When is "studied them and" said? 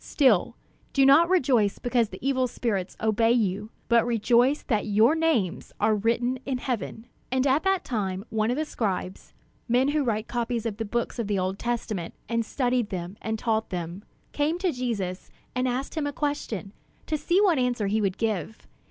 12.43-13.37